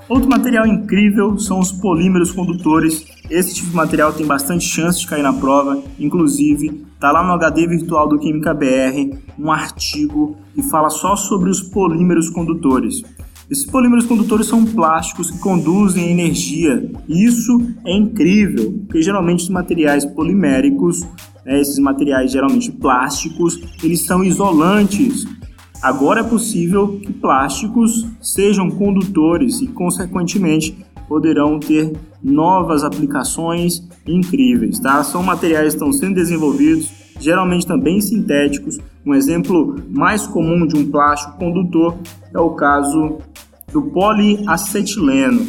Outro 0.08 0.28
material 0.28 0.66
incrível 0.66 1.36
são 1.38 1.58
os 1.58 1.72
polímeros 1.72 2.30
condutores. 2.30 3.04
Esse 3.28 3.56
tipo 3.56 3.70
de 3.70 3.76
material 3.76 4.12
tem 4.12 4.24
bastante 4.24 4.64
chance 4.64 5.00
de 5.00 5.06
cair 5.06 5.22
na 5.22 5.32
prova, 5.32 5.82
inclusive 5.98 6.86
tá 7.00 7.10
lá 7.10 7.22
no 7.22 7.32
HD 7.32 7.66
virtual 7.66 8.08
do 8.08 8.18
Química 8.18 8.54
BR 8.54 9.16
um 9.38 9.50
artigo 9.50 10.36
que 10.54 10.62
fala 10.62 10.88
só 10.88 11.14
sobre 11.16 11.50
os 11.50 11.60
polímeros 11.60 12.30
condutores. 12.30 13.02
Esses 13.48 13.64
polímeros 13.64 14.06
condutores 14.06 14.46
são 14.48 14.64
plásticos 14.64 15.30
que 15.30 15.38
conduzem 15.38 16.10
energia. 16.10 16.90
Isso 17.08 17.60
é 17.84 17.96
incrível, 17.96 18.72
porque 18.86 19.00
geralmente 19.00 19.44
os 19.44 19.48
materiais 19.48 20.04
poliméricos, 20.04 21.02
né, 21.44 21.60
esses 21.60 21.78
materiais 21.78 22.32
geralmente 22.32 22.72
plásticos, 22.72 23.60
eles 23.84 24.00
são 24.00 24.24
isolantes. 24.24 25.24
Agora 25.80 26.20
é 26.20 26.24
possível 26.24 26.98
que 26.98 27.12
plásticos 27.12 28.04
sejam 28.20 28.68
condutores 28.68 29.60
e, 29.60 29.68
consequentemente, 29.68 30.76
poderão 31.08 31.60
ter 31.60 31.92
novas 32.20 32.82
aplicações 32.82 33.86
incríveis. 34.04 34.80
Tá? 34.80 35.04
São 35.04 35.22
materiais 35.22 35.68
que 35.68 35.74
estão 35.74 35.92
sendo 35.92 36.16
desenvolvidos, 36.16 36.90
geralmente 37.20 37.64
também 37.64 38.00
sintéticos. 38.00 38.78
Um 39.04 39.14
exemplo 39.14 39.76
mais 39.88 40.26
comum 40.26 40.66
de 40.66 40.76
um 40.76 40.90
plástico 40.90 41.38
condutor 41.38 41.96
é 42.34 42.40
o 42.40 42.50
caso 42.50 43.18
do 43.76 43.82
poliacetileno. 43.90 45.46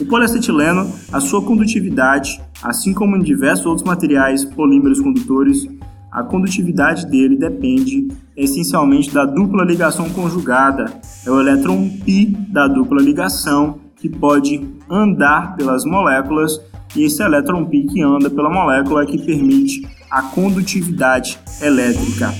O 0.00 0.04
poliacetileno, 0.06 0.92
a 1.12 1.18
sua 1.18 1.42
condutividade, 1.44 2.40
assim 2.62 2.94
como 2.94 3.16
em 3.16 3.20
diversos 3.20 3.66
outros 3.66 3.84
materiais 3.84 4.44
polímeros 4.44 5.00
condutores, 5.00 5.66
a 6.12 6.22
condutividade 6.22 7.04
dele 7.06 7.36
depende 7.36 8.06
essencialmente 8.36 9.12
da 9.12 9.24
dupla 9.24 9.64
ligação 9.64 10.08
conjugada. 10.10 10.84
É 11.26 11.30
o 11.30 11.40
elétron 11.40 11.88
pi 12.04 12.26
da 12.48 12.68
dupla 12.68 13.02
ligação 13.02 13.80
que 13.96 14.08
pode 14.08 14.64
andar 14.88 15.56
pelas 15.56 15.84
moléculas 15.84 16.60
e 16.94 17.02
esse 17.02 17.24
elétron 17.24 17.64
pi 17.64 17.86
que 17.86 18.00
anda 18.00 18.30
pela 18.30 18.50
molécula 18.50 19.02
é 19.02 19.06
que 19.06 19.18
permite 19.18 19.84
a 20.08 20.22
condutividade 20.22 21.40
elétrica. 21.60 22.32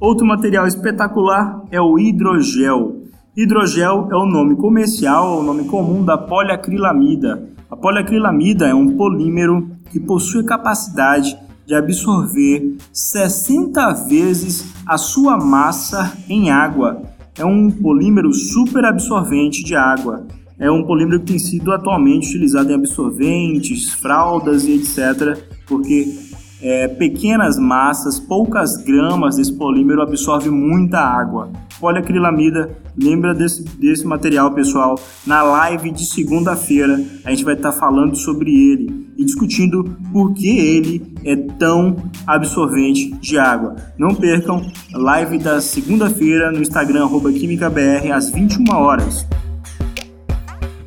Outro 0.00 0.26
material 0.26 0.66
espetacular 0.66 1.62
é 1.70 1.80
o 1.80 1.96
hidrogel. 2.00 2.99
Hidrogel 3.42 4.06
é 4.12 4.16
o 4.16 4.26
nome 4.26 4.54
comercial, 4.54 5.40
o 5.40 5.42
nome 5.42 5.64
comum 5.64 6.04
da 6.04 6.18
poliacrilamida. 6.18 7.48
A 7.70 7.74
poliacrilamida 7.74 8.68
é 8.68 8.74
um 8.74 8.94
polímero 8.98 9.66
que 9.90 9.98
possui 9.98 10.42
a 10.42 10.46
capacidade 10.46 11.38
de 11.64 11.74
absorver 11.74 12.76
60 12.92 13.94
vezes 14.06 14.74
a 14.86 14.98
sua 14.98 15.38
massa 15.38 16.18
em 16.28 16.50
água. 16.50 17.00
É 17.38 17.42
um 17.42 17.70
polímero 17.70 18.30
super 18.34 18.84
absorvente 18.84 19.64
de 19.64 19.74
água. 19.74 20.26
É 20.58 20.70
um 20.70 20.84
polímero 20.84 21.20
que 21.20 21.32
tem 21.32 21.38
sido 21.38 21.72
atualmente 21.72 22.28
utilizado 22.28 22.70
em 22.70 22.74
absorventes, 22.74 23.88
fraldas 23.94 24.66
e 24.66 24.72
etc., 24.72 25.38
porque 25.66 26.29
é, 26.62 26.88
pequenas 26.88 27.58
massas, 27.58 28.18
poucas 28.18 28.76
gramas 28.76 29.36
desse 29.36 29.52
polímero 29.52 30.02
absorve 30.02 30.50
muita 30.50 30.98
água. 30.98 31.50
Poliacrilamida, 31.80 32.76
lembra 32.96 33.34
desse, 33.34 33.62
desse 33.62 34.06
material, 34.06 34.52
pessoal? 34.52 35.00
Na 35.26 35.42
live 35.42 35.90
de 35.90 36.04
segunda-feira 36.04 37.02
a 37.24 37.30
gente 37.30 37.44
vai 37.44 37.54
estar 37.54 37.72
tá 37.72 37.78
falando 37.78 38.14
sobre 38.14 38.50
ele 38.50 39.08
e 39.16 39.24
discutindo 39.24 39.96
por 40.12 40.34
que 40.34 40.58
ele 40.58 41.14
é 41.24 41.36
tão 41.36 41.96
absorvente 42.26 43.10
de 43.12 43.38
água. 43.38 43.76
Não 43.98 44.14
percam 44.14 44.70
live 44.92 45.38
da 45.38 45.60
segunda-feira 45.60 46.52
no 46.52 46.60
Instagram 46.60 47.08
@quimicabr 47.08 48.12
às 48.12 48.30
21 48.30 48.74
horas. 48.74 49.26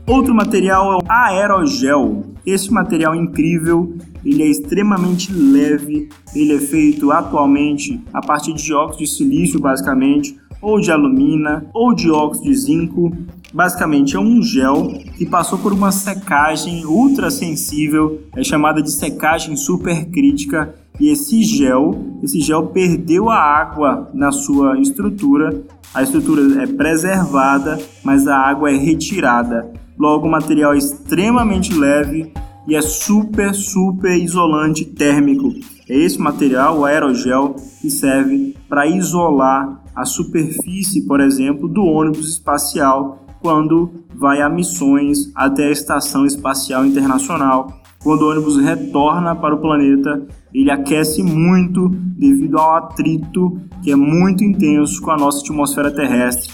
Outro 0.05 0.35
material 0.35 0.93
é 0.93 0.95
o 0.97 1.11
aerogel. 1.11 2.23
Esse 2.45 2.71
material 2.71 3.15
incrível 3.15 3.95
ele 4.25 4.43
é 4.43 4.47
extremamente 4.47 5.31
leve, 5.33 6.09
ele 6.35 6.53
é 6.53 6.59
feito 6.59 7.11
atualmente 7.11 8.01
a 8.13 8.21
partir 8.21 8.53
de 8.53 8.73
óxido 8.73 9.03
de 9.03 9.07
silício, 9.07 9.59
basicamente, 9.59 10.37
ou 10.61 10.79
de 10.79 10.91
alumina, 10.91 11.65
ou 11.73 11.93
de 11.93 12.09
óxido 12.09 12.45
de 12.45 12.55
zinco. 12.55 13.11
Basicamente 13.53 14.15
é 14.15 14.19
um 14.19 14.41
gel 14.41 14.93
que 15.17 15.25
passou 15.25 15.59
por 15.59 15.73
uma 15.73 15.91
secagem 15.91 16.85
ultra 16.85 17.29
sensível, 17.29 18.21
é 18.35 18.43
chamada 18.43 18.81
de 18.81 18.91
secagem 18.91 19.55
supercrítica, 19.55 20.73
e 20.99 21.09
esse 21.09 21.43
gel, 21.43 22.19
esse 22.23 22.39
gel 22.39 22.67
perdeu 22.67 23.29
a 23.29 23.35
água 23.35 24.09
na 24.13 24.31
sua 24.31 24.79
estrutura. 24.79 25.63
A 25.93 26.03
estrutura 26.03 26.63
é 26.63 26.67
preservada, 26.67 27.79
mas 28.03 28.27
a 28.27 28.37
água 28.37 28.71
é 28.71 28.77
retirada. 28.77 29.71
Logo, 29.97 30.27
o 30.27 30.31
material 30.31 30.73
é 30.73 30.77
extremamente 30.77 31.73
leve 31.73 32.31
e 32.67 32.75
é 32.75 32.81
super, 32.81 33.53
super 33.53 34.15
isolante 34.15 34.85
térmico. 34.85 35.53
É 35.89 35.95
esse 35.95 36.17
material, 36.17 36.79
o 36.79 36.85
aerogel, 36.85 37.55
que 37.81 37.89
serve 37.89 38.55
para 38.69 38.87
isolar 38.87 39.81
a 39.95 40.05
superfície, 40.05 41.05
por 41.05 41.19
exemplo, 41.19 41.67
do 41.67 41.83
ônibus 41.83 42.29
espacial 42.29 43.25
quando 43.41 43.91
vai 44.15 44.41
a 44.41 44.49
missões 44.49 45.31
até 45.35 45.67
a 45.67 45.71
Estação 45.71 46.25
Espacial 46.25 46.85
Internacional. 46.85 47.81
Quando 48.01 48.23
o 48.23 48.31
ônibus 48.31 48.57
retorna 48.57 49.35
para 49.35 49.55
o 49.55 49.59
planeta, 49.59 50.25
ele 50.53 50.71
aquece 50.71 51.21
muito 51.21 51.89
devido 51.89 52.57
ao 52.57 52.75
atrito 52.75 53.59
que 53.81 53.91
é 53.91 53.95
muito 53.95 54.43
intenso 54.43 55.01
com 55.01 55.11
a 55.11 55.17
nossa 55.17 55.41
atmosfera 55.41 55.91
terrestre. 55.91 56.51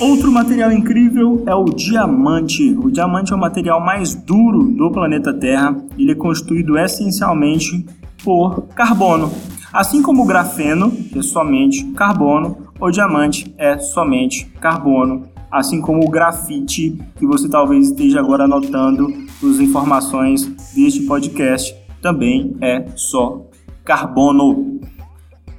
Outro 0.00 0.32
material 0.32 0.72
incrível 0.72 1.42
é 1.46 1.54
o 1.54 1.66
diamante. 1.66 2.74
O 2.82 2.90
diamante 2.90 3.34
é 3.34 3.36
o 3.36 3.38
material 3.38 3.82
mais 3.82 4.14
duro 4.14 4.62
do 4.62 4.90
planeta 4.90 5.30
Terra. 5.30 5.76
Ele 5.98 6.12
é 6.12 6.14
constituído 6.14 6.78
essencialmente 6.78 7.84
por 8.24 8.62
carbono. 8.68 9.30
Assim 9.70 10.00
como 10.00 10.22
o 10.22 10.26
grafeno, 10.26 10.90
que 10.90 11.18
é 11.18 11.22
somente 11.22 11.84
carbono, 11.92 12.56
o 12.80 12.90
diamante 12.90 13.54
é 13.58 13.78
somente 13.78 14.46
carbono. 14.58 15.28
Assim 15.52 15.82
como 15.82 16.02
o 16.02 16.10
grafite, 16.10 16.98
que 17.18 17.26
você 17.26 17.46
talvez 17.46 17.88
esteja 17.88 18.20
agora 18.20 18.44
anotando 18.44 19.06
as 19.44 19.60
informações 19.60 20.46
deste 20.74 21.00
podcast, 21.00 21.76
também 22.00 22.56
é 22.62 22.86
só 22.96 23.42
carbono. 23.84 24.80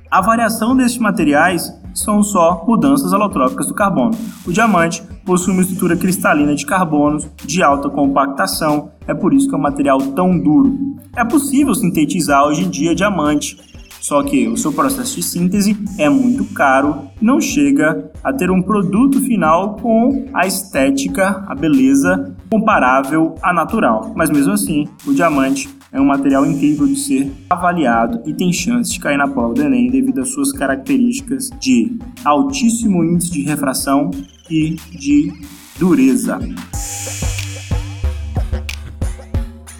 A 0.10 0.20
variação 0.20 0.76
desses 0.76 0.98
materiais 0.98 1.72
são 1.94 2.24
só 2.24 2.64
mudanças 2.68 3.14
alotrópicas 3.14 3.68
do 3.68 3.74
carbono. 3.74 4.12
O 4.46 4.52
diamante 4.52 5.04
possui 5.26 5.54
uma 5.54 5.62
estrutura 5.62 5.96
cristalina 5.96 6.56
de 6.56 6.66
carbonos 6.66 7.28
de 7.46 7.62
alta 7.62 7.90
compactação, 7.90 8.92
é 9.08 9.14
por 9.14 9.34
isso 9.34 9.48
que 9.48 9.56
é 9.56 9.58
um 9.58 9.62
material 9.62 10.00
tão 10.00 10.38
duro. 10.38 10.78
É 11.16 11.24
possível 11.24 11.76
sintetizar 11.76 12.46
hoje 12.46 12.64
em 12.64 12.70
dia 12.70 12.96
diamante, 12.96 13.58
só 14.00 14.24
que 14.24 14.48
o 14.48 14.58
seu 14.58 14.74
processo 14.74 15.16
de 15.16 15.24
síntese 15.24 15.78
é 15.98 16.10
muito 16.10 16.44
caro, 16.54 17.04
não 17.22 17.40
chega 17.40 18.12
a 18.24 18.34
ter 18.34 18.50
um 18.50 18.62
produto 18.62 19.22
final 19.22 19.76
com 19.76 20.26
a 20.34 20.48
estética, 20.48 21.44
a 21.48 21.54
beleza 21.54 22.36
comparável 22.50 23.36
à 23.44 23.54
natural. 23.54 24.12
Mas 24.16 24.32
mesmo 24.32 24.54
assim, 24.54 24.88
o 25.06 25.14
diamante 25.14 25.70
é 25.92 26.00
um 26.00 26.06
material 26.06 26.46
incrível 26.46 26.88
de 26.88 26.96
ser 26.96 27.32
avaliado 27.50 28.22
e 28.26 28.34
tem 28.34 28.54
chance 28.54 28.92
de 28.92 29.00
cair 29.00 29.18
na 29.18 29.28
prova 29.28 29.54
do 29.54 29.62
Enem 29.62 29.90
devido 29.90 30.22
às 30.22 30.30
suas 30.30 30.52
características 30.54 31.50
de 31.60 31.98
altíssimo 32.24 33.04
índice 33.04 33.32
de 33.32 33.42
refração 33.44 34.10
e 34.50 34.78
de 34.92 35.34
dureza. 35.78 36.40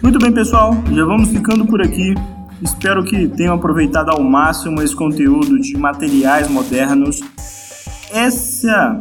Muito 0.02 0.18
bem, 0.18 0.32
pessoal, 0.32 0.74
já 0.92 1.04
vamos 1.04 1.30
ficando 1.30 1.64
por 1.64 1.80
aqui. 1.80 2.14
Espero 2.60 3.02
que 3.02 3.28
tenham 3.28 3.54
aproveitado 3.54 4.10
ao 4.10 4.22
máximo 4.22 4.82
esse 4.82 4.94
conteúdo 4.94 5.58
de 5.58 5.76
materiais 5.76 6.48
modernos. 6.50 7.20
Essa 8.12 9.00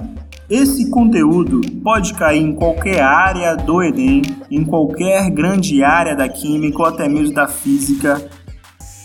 esse 0.52 0.90
conteúdo 0.90 1.62
pode 1.82 2.14
cair 2.14 2.42
em 2.42 2.54
qualquer 2.54 3.02
área 3.02 3.56
do 3.56 3.82
Enem, 3.82 4.22
em 4.52 4.66
qualquer 4.66 5.30
grande 5.30 5.82
área 5.82 6.14
da 6.14 6.28
química 6.28 6.78
ou 6.80 6.86
até 6.86 7.08
mesmo 7.08 7.34
da 7.34 7.48
física. 7.48 8.22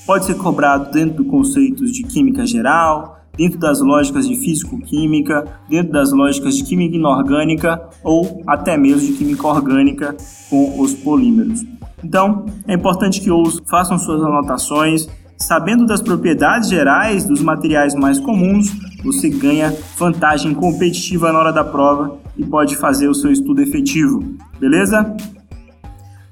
Pode 0.04 0.24
ser 0.24 0.34
cobrado 0.34 0.90
dentro 0.90 1.22
dos 1.22 1.30
conceitos 1.30 1.92
de 1.92 2.02
química 2.02 2.44
geral, 2.44 3.20
dentro 3.38 3.60
das 3.60 3.80
lógicas 3.80 4.26
de 4.26 4.34
físico-química, 4.34 5.44
dentro 5.70 5.92
das 5.92 6.10
lógicas 6.10 6.56
de 6.56 6.64
química 6.64 6.96
inorgânica 6.96 7.80
ou 8.02 8.42
até 8.44 8.76
mesmo 8.76 9.06
de 9.06 9.12
química 9.12 9.46
orgânica 9.46 10.16
com 10.50 10.80
os 10.80 10.94
polímeros. 10.94 11.64
Então, 12.02 12.44
é 12.66 12.74
importante 12.74 13.20
que 13.20 13.30
os 13.30 13.62
façam 13.70 13.96
suas 14.00 14.20
anotações, 14.20 15.08
sabendo 15.38 15.86
das 15.86 16.00
propriedades 16.00 16.68
gerais 16.68 17.24
dos 17.24 17.42
materiais 17.42 17.94
mais 17.94 18.18
comuns, 18.18 18.72
você 19.04 19.28
ganha 19.28 19.74
vantagem 19.96 20.54
competitiva 20.54 21.32
na 21.32 21.38
hora 21.38 21.52
da 21.52 21.64
prova 21.64 22.18
e 22.36 22.44
pode 22.44 22.76
fazer 22.76 23.08
o 23.08 23.14
seu 23.14 23.30
estudo 23.30 23.60
efetivo, 23.62 24.22
beleza? 24.58 25.14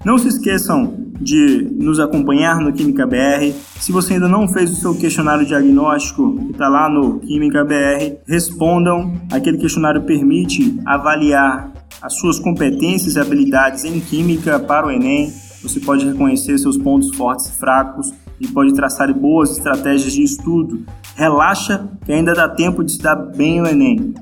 Não 0.04 0.18
se 0.18 0.28
esqueçam 0.28 1.04
de 1.18 1.66
nos 1.78 1.98
acompanhar 1.98 2.60
no 2.60 2.72
Química 2.72 3.06
BR. 3.06 3.54
Se 3.80 3.90
você 3.90 4.14
ainda 4.14 4.28
não 4.28 4.46
fez 4.46 4.70
o 4.70 4.74
seu 4.74 4.94
questionário 4.94 5.46
diagnóstico, 5.46 6.36
que 6.36 6.52
está 6.52 6.68
lá 6.68 6.90
no 6.90 7.20
Química 7.20 7.64
BR, 7.64 8.16
respondam. 8.28 9.14
Aquele 9.32 9.56
questionário 9.56 10.02
permite 10.02 10.78
avaliar 10.84 11.72
as 12.02 12.18
suas 12.18 12.38
competências 12.38 13.14
e 13.14 13.20
habilidades 13.20 13.84
em 13.84 13.98
Química 13.98 14.58
para 14.58 14.86
o 14.86 14.90
Enem. 14.90 15.32
Você 15.62 15.80
pode 15.80 16.04
reconhecer 16.04 16.58
seus 16.58 16.76
pontos 16.76 17.16
fortes 17.16 17.46
e 17.46 17.52
fracos 17.52 18.12
e 18.40 18.48
pode 18.48 18.74
traçar 18.74 19.12
boas 19.12 19.52
estratégias 19.52 20.12
de 20.12 20.22
estudo. 20.22 20.84
Relaxa 21.14 21.88
que 22.04 22.12
ainda 22.12 22.34
dá 22.34 22.48
tempo 22.48 22.82
de 22.82 22.92
se 22.92 22.98
dar 22.98 23.16
bem 23.16 23.60
no 23.60 23.68
Enem. 23.68 24.14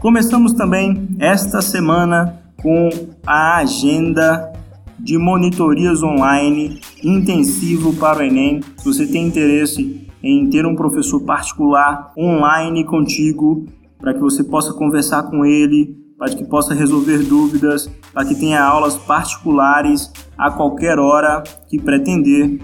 Começamos 0.00 0.52
também 0.52 1.08
esta 1.18 1.60
semana 1.60 2.40
com 2.62 2.88
a 3.26 3.56
agenda 3.56 4.52
de 4.98 5.16
monitorias 5.16 6.02
online 6.02 6.80
intensivo 7.02 7.94
para 7.94 8.18
o 8.18 8.22
Enem. 8.22 8.60
Se 8.76 8.84
você 8.84 9.06
tem 9.06 9.26
interesse 9.26 10.06
em 10.22 10.48
ter 10.50 10.66
um 10.66 10.74
professor 10.74 11.20
particular 11.20 12.12
online 12.16 12.84
contigo, 12.84 13.66
para 13.98 14.14
que 14.14 14.20
você 14.20 14.44
possa 14.44 14.72
conversar 14.72 15.24
com 15.24 15.44
ele, 15.44 15.96
para 16.18 16.34
que 16.34 16.44
possa 16.44 16.74
resolver 16.74 17.18
dúvidas, 17.18 17.88
para 18.12 18.24
que 18.24 18.34
tenha 18.34 18.60
aulas 18.60 18.96
particulares 18.96 20.12
a 20.36 20.50
qualquer 20.50 20.98
hora 20.98 21.44
que 21.68 21.80
pretender. 21.80 22.58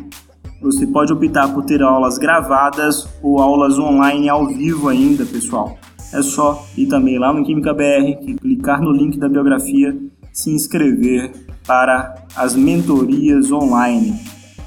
Você 0.60 0.86
pode 0.86 1.12
optar 1.12 1.52
por 1.54 1.64
ter 1.64 1.80
aulas 1.80 2.18
gravadas 2.18 3.06
ou 3.22 3.38
aulas 3.38 3.78
online 3.78 4.28
ao 4.28 4.46
vivo 4.46 4.88
ainda, 4.88 5.24
pessoal. 5.24 5.78
É 6.12 6.20
só 6.20 6.64
ir 6.76 6.86
também 6.86 7.18
lá 7.18 7.32
no 7.32 7.44
Química 7.44 7.72
BR, 7.72 8.36
clicar 8.40 8.80
no 8.80 8.90
link 8.90 9.18
da 9.18 9.28
biografia, 9.28 9.96
se 10.32 10.50
inscrever 10.50 11.32
para 11.66 12.14
as 12.36 12.56
mentorias 12.56 13.52
online. 13.52 14.18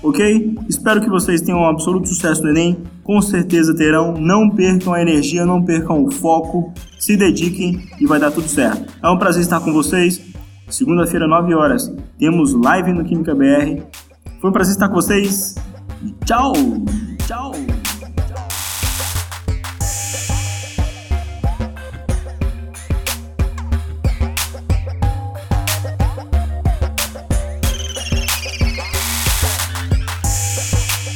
Ok? 0.04 0.56
Espero 0.68 1.02
que 1.02 1.10
vocês 1.10 1.42
tenham 1.42 1.60
um 1.60 1.66
absoluto 1.66 2.08
sucesso 2.08 2.44
no 2.44 2.50
Enem. 2.50 2.78
Com 3.04 3.22
certeza 3.22 3.76
terão. 3.76 4.14
Não 4.14 4.50
percam 4.50 4.94
a 4.94 5.02
energia, 5.02 5.46
não 5.46 5.64
percam 5.64 6.04
o 6.04 6.12
foco. 6.12 6.74
Se 7.00 7.16
dediquem 7.16 7.88
e 8.00 8.06
vai 8.06 8.20
dar 8.20 8.32
tudo 8.32 8.48
certo. 8.48 8.94
É 9.02 9.10
um 9.10 9.18
prazer 9.18 9.42
estar 9.42 9.60
com 9.60 9.72
vocês. 9.72 10.22
Segunda-feira, 10.70 11.28
9 11.28 11.54
horas, 11.54 11.94
temos 12.20 12.54
live 12.54 12.92
no 12.92 13.06
Química 13.06 13.34
BR. 13.34 13.82
Foi 14.42 14.50
um 14.50 14.54
prazer 14.54 14.74
estar 14.74 14.90
com 14.90 14.96
vocês. 14.96 15.56
Tchau! 16.26 16.54